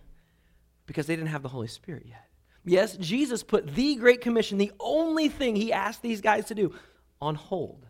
[0.86, 2.26] Because they didn't have the Holy Spirit yet.
[2.64, 6.74] Yes, Jesus put the Great Commission, the only thing he asked these guys to do,
[7.22, 7.86] on hold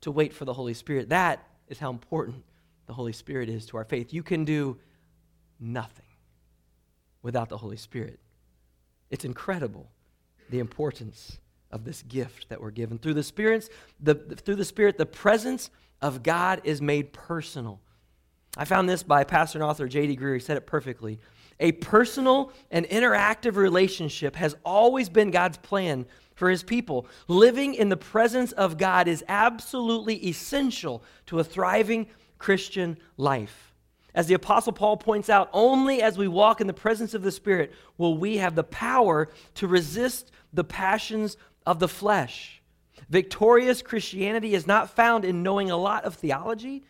[0.00, 1.10] to wait for the Holy Spirit.
[1.10, 2.42] That is how important
[2.86, 4.12] the Holy Spirit is to our faith.
[4.12, 4.78] You can do
[5.60, 6.06] nothing
[7.22, 8.18] without the Holy Spirit.
[9.10, 9.90] It's incredible
[10.50, 11.38] the importance
[11.70, 12.98] of this gift that we're given.
[12.98, 13.68] Through the, spirits,
[14.00, 15.70] the, through the Spirit, the presence
[16.02, 17.80] of God is made personal.
[18.56, 20.16] I found this by pastor and author J.D.
[20.16, 20.34] Greear.
[20.34, 21.20] He said it perfectly.
[21.60, 27.06] A personal and interactive relationship has always been God's plan for his people.
[27.28, 32.06] Living in the presence of God is absolutely essential to a thriving
[32.38, 33.69] Christian life.
[34.14, 37.32] As the Apostle Paul points out, only as we walk in the presence of the
[37.32, 42.60] Spirit will we have the power to resist the passions of the flesh.
[43.08, 46.84] Victorious Christianity is not found in knowing a lot of theology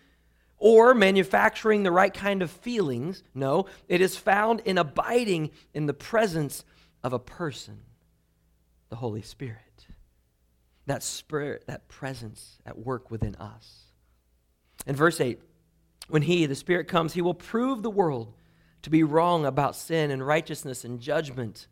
[0.58, 3.22] or manufacturing the right kind of feelings.
[3.34, 6.64] No, it is found in abiding in the presence
[7.02, 7.80] of a person,
[8.90, 9.86] the Holy Spirit.
[10.86, 13.84] That spirit, that presence at work within us.
[14.86, 15.40] In verse 8,
[16.10, 18.34] when He, the Spirit, comes, He will prove the world
[18.82, 21.66] to be wrong about sin and righteousness and judgment.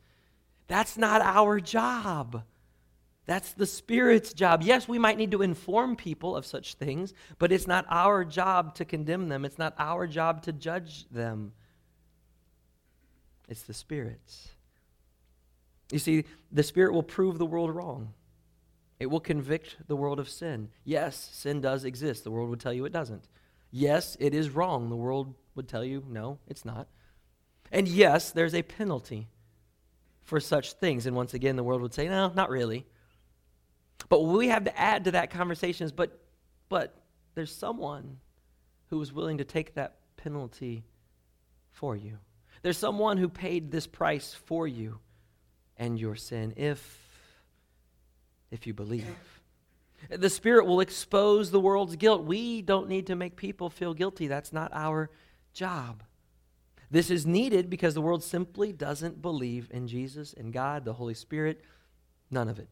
[0.67, 2.43] That's not our job.
[3.27, 4.63] That's the Spirit's job.
[4.63, 8.75] Yes, we might need to inform people of such things, but it's not our job
[8.77, 9.45] to condemn them.
[9.45, 11.53] It's not our job to judge them.
[13.49, 14.49] It's the Spirit's.
[15.91, 18.15] You see, the Spirit will prove the world wrong.
[19.01, 20.71] It will convict the world of sin.
[20.85, 22.25] Yes, sin does exist.
[22.25, 23.29] The world would tell you it doesn't.
[23.71, 24.89] Yes, it is wrong.
[24.89, 26.89] The world would tell you, no, it's not.
[27.71, 29.29] And yes, there's a penalty
[30.23, 31.07] for such things.
[31.07, 32.87] And once again, the world would say, no, not really.
[34.09, 36.19] But what we have to add to that conversation is, but,
[36.69, 36.95] but
[37.35, 38.19] there's someone
[38.89, 40.85] who was willing to take that penalty
[41.73, 42.19] for you.
[42.63, 44.99] There's someone who paid this price for you
[45.77, 47.05] and your sin if
[48.51, 49.38] if you believe.
[50.11, 52.25] The Spirit will expose the world's guilt.
[52.25, 54.27] We don't need to make people feel guilty.
[54.27, 55.11] That's not our
[55.53, 56.03] job.
[56.91, 61.15] This is needed because the world simply doesn't believe in Jesus and God, the Holy
[61.15, 61.63] Spirit,
[62.31, 62.69] none of it.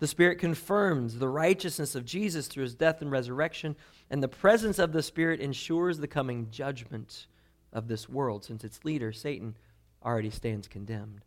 [0.00, 3.76] The Spirit confirms the righteousness of Jesus through his death and resurrection,
[4.10, 7.26] and the presence of the Spirit ensures the coming judgment
[7.72, 9.56] of this world, since its leader, Satan,
[10.04, 11.24] already stands condemned.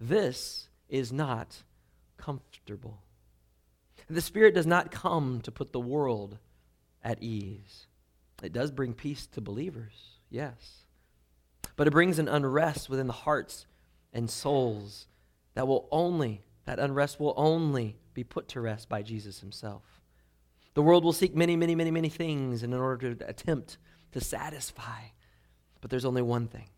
[0.00, 1.62] This is not
[2.18, 2.98] comfortable.
[4.12, 6.38] The Spirit does not come to put the world
[7.02, 7.86] at ease.
[8.42, 10.84] It does bring peace to believers, yes.
[11.76, 13.66] But it brings an unrest within the hearts
[14.12, 15.06] and souls
[15.54, 19.82] that will only, that unrest will only be put to rest by Jesus himself.
[20.74, 23.78] The world will seek many, many, many, many things in order to attempt
[24.12, 25.00] to satisfy.
[25.80, 26.68] But there's only one thing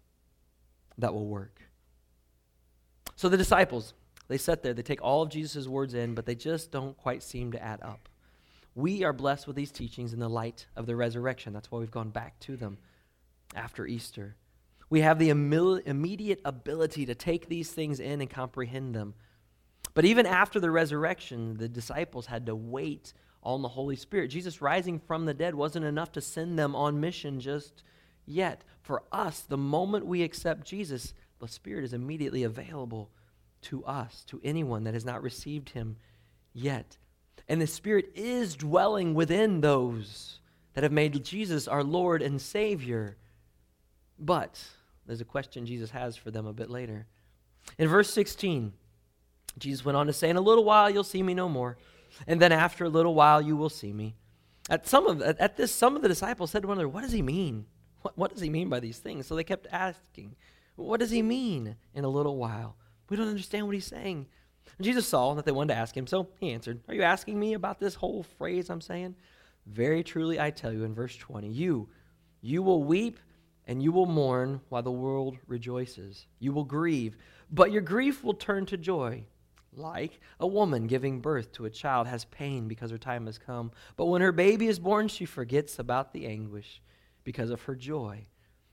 [0.99, 1.61] that will work.
[3.16, 3.94] So the disciples,
[4.29, 7.23] they sit there, they take all of Jesus' words in, but they just don't quite
[7.23, 8.09] seem to add up.
[8.75, 11.53] We are blessed with these teachings in the light of the resurrection.
[11.53, 12.79] That's why we've gone back to them
[13.55, 14.37] after Easter.
[14.91, 19.15] We have the immediate ability to take these things in and comprehend them.
[19.95, 24.29] But even after the resurrection, the disciples had to wait on the Holy Spirit.
[24.29, 27.83] Jesus rising from the dead wasn't enough to send them on mission just
[28.27, 28.65] yet.
[28.83, 33.11] For us, the moment we accept Jesus, the Spirit is immediately available
[33.64, 35.96] to us, to anyone that has not received him
[36.53, 36.96] yet.
[37.48, 40.40] And the Spirit is dwelling within those
[40.74, 43.16] that have made Jesus our Lord and Savior.
[44.18, 44.62] But
[45.07, 47.07] there's a question Jesus has for them a bit later.
[47.79, 48.72] In verse 16,
[49.59, 51.77] Jesus went on to say, In a little while you'll see me no more,
[52.27, 54.14] and then after a little while you will see me.
[54.70, 57.12] At some of at this, some of the disciples said to one another, What does
[57.12, 57.66] he mean?
[58.03, 59.27] What, what does he mean by these things?
[59.27, 60.37] So they kept asking,
[60.77, 62.77] What does he mean in a little while?
[63.09, 64.27] We don't understand what he's saying.
[64.79, 67.38] And Jesus saw that they wanted to ask him, so he answered, Are you asking
[67.38, 69.14] me about this whole phrase I'm saying?
[69.67, 71.88] Very truly I tell you in verse 20, you,
[72.40, 73.19] you will weep
[73.67, 76.27] and you will mourn while the world rejoices.
[76.38, 77.17] You will grieve,
[77.51, 79.25] but your grief will turn to joy.
[79.77, 83.73] like a woman giving birth to a child has pain because her time has come.
[83.97, 86.81] But when her baby is born, she forgets about the anguish
[87.25, 88.27] because of her joy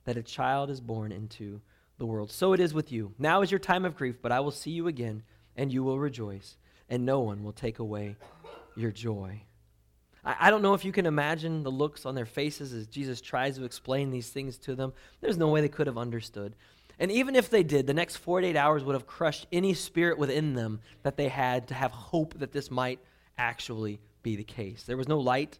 [0.03, 1.61] that a child is born into
[2.01, 2.31] the world.
[2.31, 3.13] So it is with you.
[3.19, 5.21] Now is your time of grief, but I will see you again,
[5.55, 6.57] and you will rejoice,
[6.89, 8.17] and no one will take away
[8.75, 9.43] your joy.
[10.25, 13.21] I, I don't know if you can imagine the looks on their faces as Jesus
[13.21, 14.93] tries to explain these things to them.
[15.21, 16.55] There's no way they could have understood.
[16.97, 20.55] And even if they did, the next 48 hours would have crushed any spirit within
[20.55, 22.99] them that they had to have hope that this might
[23.37, 24.83] actually be the case.
[24.83, 25.59] There was no light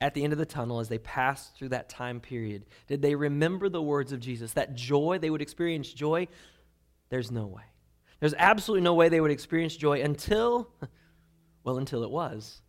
[0.00, 2.66] at the end of the tunnel as they passed through that time period.
[2.86, 4.52] Did they remember the words of Jesus?
[4.52, 6.28] That joy, they would experience joy?
[7.08, 7.62] There's no way.
[8.20, 10.70] There's absolutely no way they would experience joy until,
[11.64, 12.60] well, until it was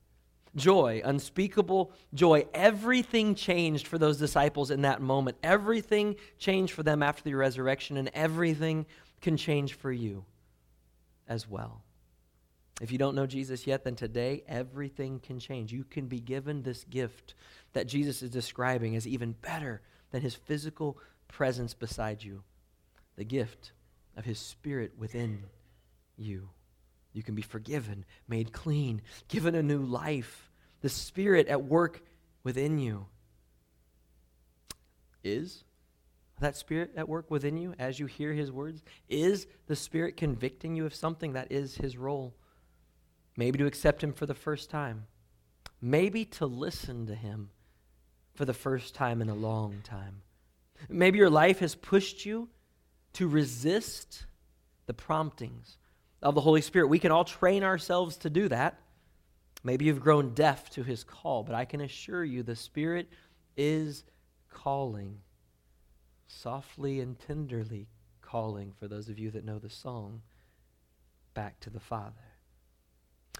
[0.55, 2.45] joy, unspeakable joy.
[2.53, 5.37] Everything changed for those disciples in that moment.
[5.43, 8.85] Everything changed for them after the resurrection, and everything
[9.21, 10.25] can change for you
[11.27, 11.83] as well.
[12.79, 15.73] If you don't know Jesus yet, then today everything can change.
[15.73, 17.33] You can be given this gift
[17.73, 22.43] that Jesus is describing as even better than his physical presence beside you
[23.15, 23.71] the gift
[24.15, 25.43] of his spirit within
[26.17, 26.49] you.
[27.13, 30.47] You can be forgiven, made clean, given a new life
[30.81, 32.03] the Spirit at work
[32.43, 33.07] within you.
[35.23, 35.63] Is
[36.39, 38.83] that Spirit at work within you as you hear His words?
[39.09, 42.35] Is the Spirit convicting you of something that is His role?
[43.37, 45.05] Maybe to accept Him for the first time.
[45.79, 47.51] Maybe to listen to Him
[48.33, 50.21] for the first time in a long time.
[50.89, 52.49] Maybe your life has pushed you
[53.13, 54.25] to resist
[54.85, 55.77] the promptings
[56.21, 56.87] of the Holy Spirit.
[56.87, 58.79] We can all train ourselves to do that.
[59.63, 63.09] Maybe you've grown deaf to his call, but I can assure you the Spirit
[63.55, 64.03] is
[64.49, 65.19] calling,
[66.27, 67.87] softly and tenderly
[68.21, 70.21] calling, for those of you that know the song,
[71.33, 72.13] back to the Father.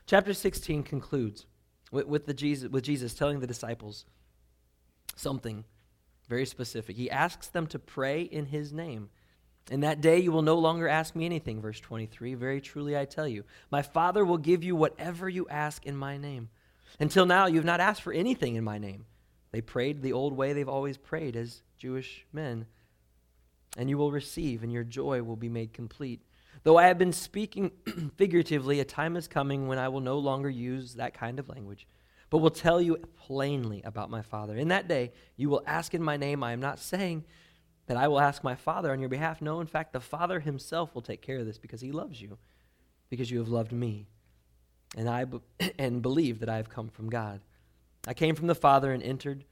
[0.06, 1.46] Chapter 16 concludes
[1.92, 4.06] with, with, the Jesus, with Jesus telling the disciples
[5.16, 5.66] something
[6.28, 6.96] very specific.
[6.96, 9.10] He asks them to pray in his name.
[9.70, 12.36] In that day you will no longer ask me anything, verse 23.
[12.36, 16.18] Very truly I tell you, my Father will give you whatever you ask in my
[16.18, 16.50] name.
[17.00, 19.06] Until now you have not asked for anything in my name.
[19.52, 22.66] They prayed the old way they've always prayed as Jewish men.
[23.78, 26.22] And you will receive, and your joy will be made complete.
[26.68, 27.72] Though I have been speaking
[28.18, 31.88] figuratively, a time is coming when I will no longer use that kind of language,
[32.30, 34.58] but will tell you plainly about my Father.
[34.58, 36.44] In that day you will ask in my name.
[36.44, 37.24] I am not saying
[37.86, 39.42] that I will ask my Father on your behalf.
[39.42, 42.38] No, in fact, the Father himself will take care of this because he loves you,
[43.10, 44.10] because you have loved me.
[44.98, 45.40] And I be-
[45.80, 47.40] and believe that I have come from God.
[48.10, 49.46] I came from the Father and entered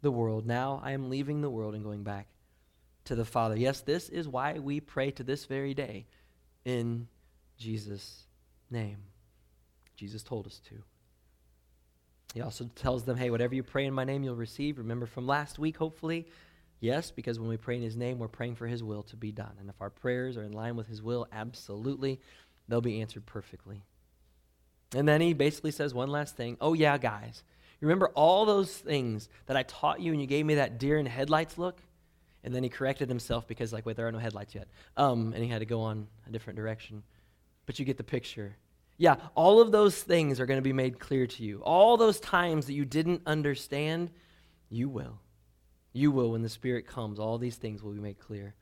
[0.00, 0.46] the world.
[0.46, 2.28] Now I am leaving the world and going back
[3.04, 3.58] to the Father.
[3.58, 6.06] Yes, this is why we pray to this very day
[6.64, 7.08] in
[7.58, 8.24] Jesus'
[8.70, 8.98] name.
[9.96, 10.82] Jesus told us to.
[12.34, 14.78] He also tells them, hey, whatever you pray in my name, you'll receive.
[14.78, 16.26] Remember from last week, hopefully,
[16.82, 19.30] Yes, because when we pray in His name, we're praying for His will to be
[19.30, 19.52] done.
[19.60, 22.20] And if our prayers are in line with His will, absolutely,
[22.66, 23.84] they'll be answered perfectly.
[24.92, 26.56] And then He basically says one last thing.
[26.60, 27.44] Oh, yeah, guys.
[27.80, 31.06] Remember all those things that I taught you and you gave me that deer in
[31.06, 31.80] headlights look?
[32.44, 34.68] And then he corrected himself because, like, wait, there are no headlights yet.
[34.96, 37.02] Um, and he had to go on a different direction.
[37.66, 38.56] But you get the picture.
[38.98, 41.60] Yeah, all of those things are going to be made clear to you.
[41.62, 44.10] All those times that you didn't understand,
[44.68, 45.18] you will.
[45.92, 48.54] You will, when the Spirit comes, all these things will be made clear.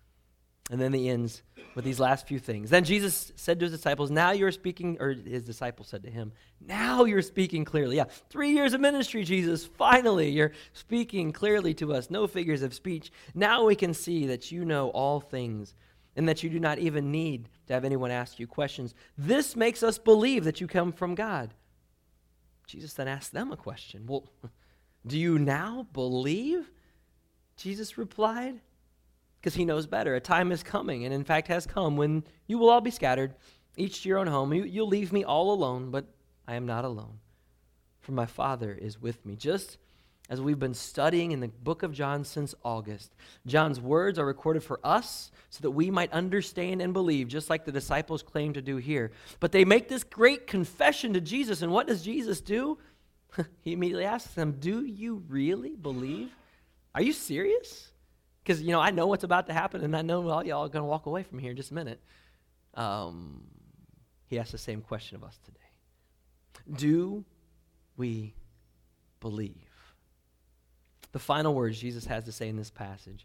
[0.71, 1.43] And then he ends
[1.75, 2.71] with these last few things.
[2.71, 6.33] Then Jesus said to his disciples, Now you're speaking, or his disciples said to him,
[6.65, 7.97] Now you're speaking clearly.
[7.97, 9.67] Yeah, three years of ministry, Jesus.
[9.67, 12.09] Finally, you're speaking clearly to us.
[12.09, 13.11] No figures of speech.
[13.35, 15.75] Now we can see that you know all things
[16.15, 18.95] and that you do not even need to have anyone ask you questions.
[19.19, 21.53] This makes us believe that you come from God.
[22.67, 24.25] Jesus then asked them a question Well,
[25.07, 26.71] do you now believe?
[27.57, 28.61] Jesus replied,
[29.41, 30.15] because he knows better.
[30.15, 33.35] A time is coming, and in fact has come, when you will all be scattered,
[33.77, 34.53] each to your own home.
[34.53, 36.07] You, you'll leave me all alone, but
[36.47, 37.19] I am not alone,
[38.01, 39.37] for my Father is with me.
[39.37, 39.79] Just
[40.29, 43.15] as we've been studying in the book of John since August,
[43.47, 47.65] John's words are recorded for us so that we might understand and believe, just like
[47.65, 49.11] the disciples claim to do here.
[49.41, 52.79] But they make this great confession to Jesus, and what does Jesus do?
[53.63, 56.31] he immediately asks them, Do you really believe?
[56.95, 57.90] Are you serious?
[58.51, 60.69] Because, you know, I know what's about to happen, and I know all y'all are
[60.69, 62.01] going to walk away from here in just a minute.
[62.75, 63.45] Um,
[64.27, 67.25] he asks the same question of us today Do
[67.97, 68.35] we
[69.21, 69.55] believe?
[71.13, 73.25] The final words Jesus has to say in this passage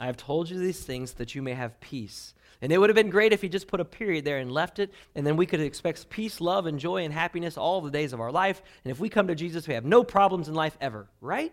[0.00, 2.32] I have told you these things that you may have peace.
[2.62, 4.78] And it would have been great if he just put a period there and left
[4.78, 8.14] it, and then we could expect peace, love, and joy and happiness all the days
[8.14, 8.62] of our life.
[8.84, 11.52] And if we come to Jesus, we have no problems in life ever, right?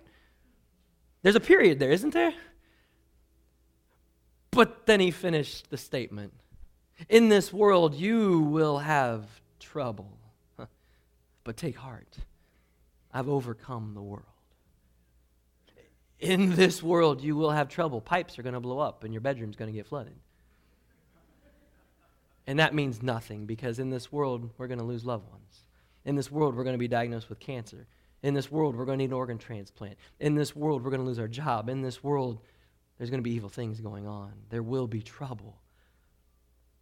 [1.22, 2.34] There's a period there, isn't there?
[4.54, 6.34] But then he finished the statement
[7.10, 9.26] In this world, you will have
[9.60, 10.18] trouble.
[11.44, 12.18] But take heart,
[13.12, 14.26] I've overcome the world.
[16.20, 18.00] In this world, you will have trouble.
[18.00, 20.16] Pipes are going to blow up, and your bedroom's going to get flooded.
[22.48, 25.64] And that means nothing because in this world, we're going to lose loved ones.
[26.06, 27.88] In this world, we're going to be diagnosed with cancer.
[28.22, 29.98] In this world, we're going to need an organ transplant.
[30.22, 31.68] In this world, we're going to lose our job.
[31.68, 32.40] In this world,
[33.04, 34.32] there's going to be evil things going on.
[34.50, 35.58] There will be trouble.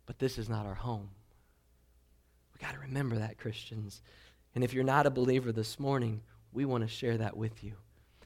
[0.05, 1.09] But this is not our home.
[2.53, 4.03] We got to remember that, Christians.
[4.53, 6.21] And if you're not a believer this morning,
[6.53, 7.73] we want to share that with you.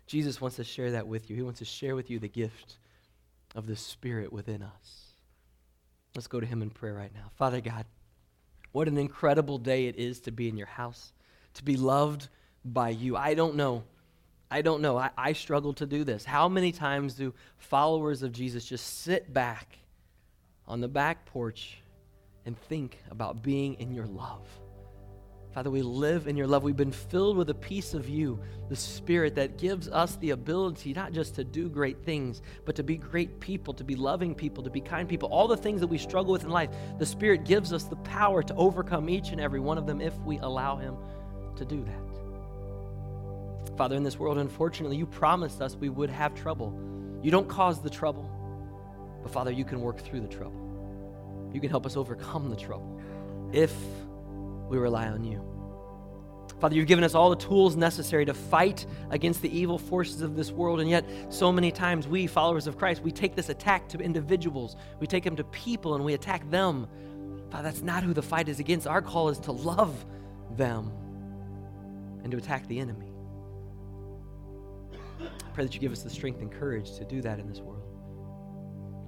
[0.08, 1.38] Jesus wants to share that with you.
[1.38, 2.80] He wants to share with you the gift
[3.56, 5.06] of the Spirit within us.
[6.16, 7.32] Let's go to Him in prayer right now.
[7.38, 7.86] Father God,
[8.74, 11.14] what an incredible day it is to be in your house,
[11.54, 12.28] to be loved
[12.66, 13.16] by you.
[13.16, 13.86] I don't know.
[14.50, 14.98] I don't know.
[14.98, 16.24] I, I struggle to do this.
[16.24, 19.78] How many times do followers of Jesus just sit back
[20.68, 21.78] on the back porch
[22.46, 24.48] and think about being in your love?
[25.56, 26.64] Father, we live in your love.
[26.64, 28.38] We've been filled with a piece of you,
[28.68, 32.84] the Spirit that gives us the ability not just to do great things, but to
[32.84, 35.30] be great people, to be loving people, to be kind people.
[35.30, 38.43] All the things that we struggle with in life, the Spirit gives us the power
[38.43, 40.98] to overcome each and every one of them if we allow Him
[41.56, 42.14] to do that.
[43.78, 46.73] Father, in this world, unfortunately, you promised us we would have trouble.
[47.21, 48.30] You don't cause the trouble,
[49.21, 50.61] but Father, you can work through the trouble.
[51.53, 52.99] You can help us overcome the trouble
[53.51, 53.73] if
[54.69, 55.41] we rely on you.
[56.59, 60.36] Father, you've given us all the tools necessary to fight against the evil forces of
[60.36, 63.89] this world, and yet so many times we, followers of Christ, we take this attack
[63.89, 66.88] to individuals, we take them to people, and we attack them.
[67.51, 68.88] Father, that's not who the fight is against.
[68.88, 70.05] Our call is to love
[70.55, 70.91] them
[72.23, 73.14] and to attack the enemy.
[75.56, 77.82] Pray that you give us the strength and courage to do that in this world.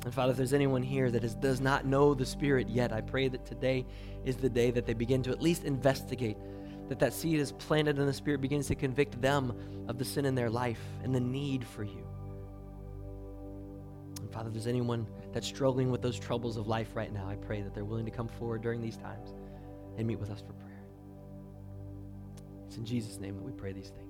[0.06, 3.02] And Father, if there's anyone here that is, does not know the Spirit yet, I
[3.02, 3.86] pray that today
[4.24, 6.38] is the day that they begin to at least investigate,
[6.88, 9.54] that that seed is planted and the Spirit begins to convict them
[9.90, 12.08] of the sin in their life and the need for you.
[14.22, 17.36] And Father, if there's anyone that's struggling with those troubles of life right now, I
[17.36, 19.34] pray that they're willing to come forward during these times
[19.98, 20.86] and meet with us for prayer.
[22.68, 24.07] It's in Jesus' name that we pray these things.